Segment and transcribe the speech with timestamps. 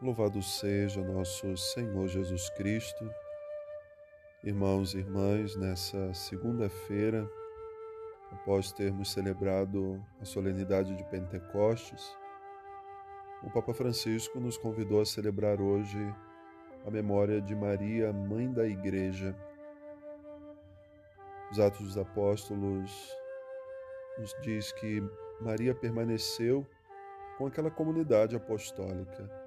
[0.00, 3.08] Louvado seja nosso Senhor Jesus Cristo.
[4.42, 7.30] Irmãos e irmãs, nessa segunda-feira,
[8.32, 12.16] após termos celebrado a solenidade de Pentecostes,
[13.44, 15.98] o Papa Francisco nos convidou a celebrar hoje
[16.84, 19.36] a memória de Maria, mãe da Igreja.
[21.50, 23.16] Os Atos dos Apóstolos
[24.18, 25.00] nos diz que
[25.40, 26.66] Maria permaneceu
[27.38, 29.42] com aquela comunidade apostólica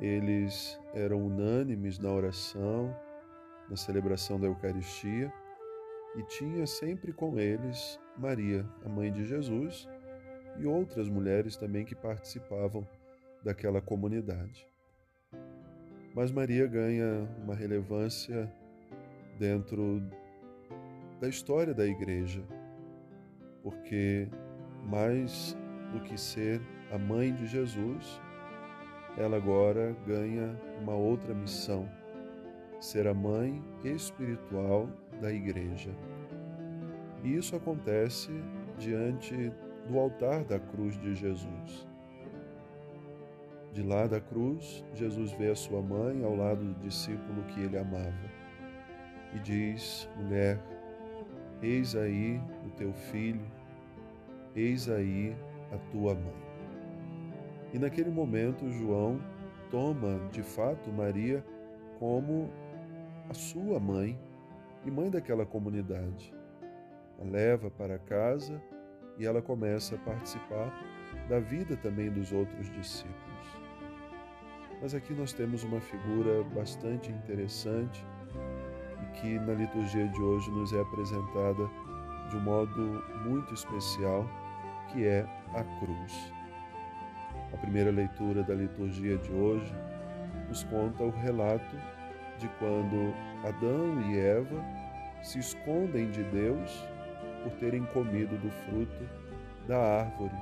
[0.00, 2.94] eles eram unânimes na oração,
[3.68, 5.32] na celebração da Eucaristia
[6.16, 9.88] e tinha sempre com eles Maria, a mãe de Jesus,
[10.58, 12.86] e outras mulheres também que participavam
[13.42, 14.66] daquela comunidade.
[16.14, 18.50] Mas Maria ganha uma relevância
[19.38, 20.02] dentro
[21.20, 22.42] da história da igreja,
[23.62, 24.28] porque
[24.84, 25.54] mais
[25.92, 26.60] do que ser
[26.92, 28.20] a mãe de Jesus,
[29.16, 31.88] ela agora ganha uma outra missão:
[32.80, 34.88] ser a mãe espiritual
[35.20, 35.90] da igreja.
[37.24, 38.30] E isso acontece
[38.78, 39.52] diante
[39.88, 41.86] do altar da cruz de Jesus.
[43.72, 47.76] De lá da cruz, Jesus vê a sua mãe ao lado do discípulo que ele
[47.76, 48.30] amava
[49.34, 50.58] e diz: Mulher,
[51.62, 53.44] eis aí o teu filho,
[54.54, 55.36] eis aí
[55.72, 56.45] a tua mãe.
[57.76, 59.20] E naquele momento, João
[59.70, 61.44] toma de fato Maria
[61.98, 62.50] como
[63.28, 64.18] a sua mãe
[64.82, 66.34] e mãe daquela comunidade.
[67.20, 68.62] A leva para casa
[69.18, 70.72] e ela começa a participar
[71.28, 73.46] da vida também dos outros discípulos.
[74.80, 78.02] Mas aqui nós temos uma figura bastante interessante
[79.02, 81.68] e que na liturgia de hoje nos é apresentada
[82.30, 84.24] de um modo muito especial,
[84.90, 86.35] que é a cruz.
[87.52, 89.72] A primeira leitura da liturgia de hoje
[90.48, 91.76] nos conta o relato
[92.38, 94.64] de quando Adão e Eva
[95.22, 96.84] se escondem de Deus
[97.42, 99.08] por terem comido do fruto
[99.66, 100.34] da árvore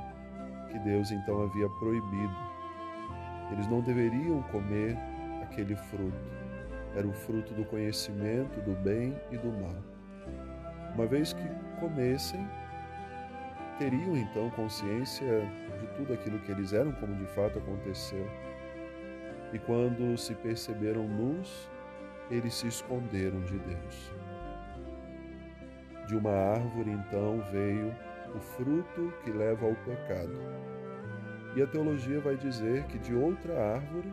[0.75, 2.35] que Deus então havia proibido.
[3.53, 4.99] Eles não deveriam comer
[5.41, 6.19] aquele fruto.
[6.97, 9.77] Era o fruto do conhecimento do bem e do mal.
[10.95, 12.45] Uma vez que comessem,
[13.79, 15.49] teriam então consciência
[15.79, 18.27] de tudo aquilo que eles eram, como de fato aconteceu.
[19.53, 21.69] E quando se perceberam nus,
[22.31, 24.13] eles se esconderam de Deus.
[26.07, 27.95] De uma árvore então veio
[28.35, 30.37] o fruto que leva ao pecado.
[31.57, 34.13] E a teologia vai dizer que de outra árvore,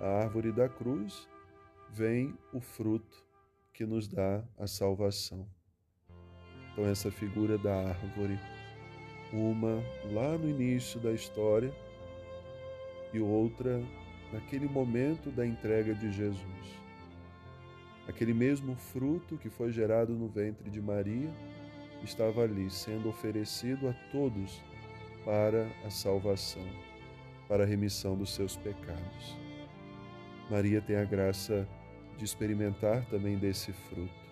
[0.00, 1.28] a árvore da cruz,
[1.88, 3.24] vem o fruto
[3.72, 5.46] que nos dá a salvação.
[6.72, 8.38] Então, essa figura da árvore
[9.32, 9.82] uma
[10.12, 11.72] lá no início da história
[13.12, 13.82] e outra
[14.32, 16.82] naquele momento da entrega de Jesus.
[18.08, 21.30] Aquele mesmo fruto que foi gerado no ventre de Maria
[22.02, 24.60] estava ali sendo oferecido a todos
[25.24, 26.66] para a salvação,
[27.48, 29.36] para a remissão dos seus pecados.
[30.50, 31.66] Maria tem a graça
[32.18, 34.22] de experimentar também desse fruto.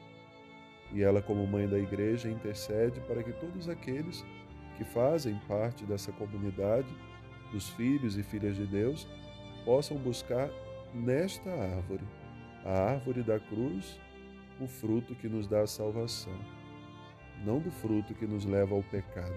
[0.92, 4.24] E ela, como mãe da igreja, intercede para que todos aqueles
[4.80, 6.88] que fazem parte dessa comunidade
[7.52, 9.06] dos filhos e filhas de Deus
[9.62, 10.48] possam buscar
[10.94, 12.02] nesta árvore,
[12.64, 14.00] a árvore da cruz,
[14.58, 16.32] o fruto que nos dá a salvação,
[17.44, 19.36] não do fruto que nos leva ao pecado.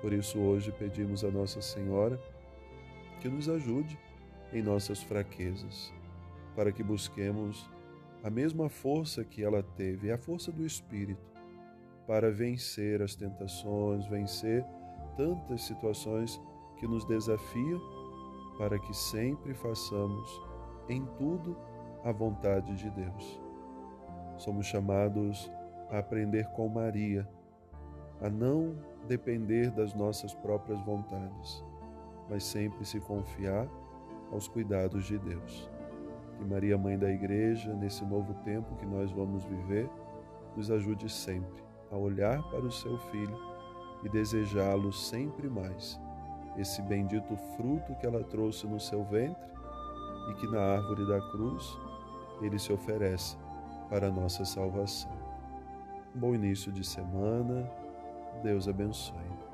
[0.00, 2.16] Por isso, hoje pedimos a Nossa Senhora
[3.20, 3.98] que nos ajude
[4.52, 5.92] em nossas fraquezas,
[6.54, 7.68] para que busquemos
[8.22, 11.37] a mesma força que ela teve, a força do Espírito,
[12.08, 14.64] para vencer as tentações, vencer
[15.14, 16.40] tantas situações
[16.78, 17.78] que nos desafiam,
[18.56, 20.42] para que sempre façamos
[20.88, 21.54] em tudo
[22.02, 23.40] a vontade de Deus.
[24.38, 25.52] Somos chamados
[25.90, 27.28] a aprender com Maria,
[28.22, 28.74] a não
[29.06, 31.62] depender das nossas próprias vontades,
[32.30, 33.68] mas sempre se confiar
[34.32, 35.70] aos cuidados de Deus.
[36.38, 39.90] Que Maria, Mãe da Igreja, nesse novo tempo que nós vamos viver,
[40.56, 43.38] nos ajude sempre a olhar para o seu filho
[44.02, 46.00] e desejá-lo sempre mais,
[46.56, 49.48] esse bendito fruto que ela trouxe no seu ventre
[50.30, 51.78] e que na árvore da cruz
[52.40, 53.36] ele se oferece
[53.88, 55.16] para a nossa salvação.
[56.14, 57.70] bom início de semana,
[58.42, 59.47] Deus abençoe.